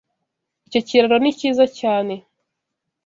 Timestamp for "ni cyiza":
1.19-1.65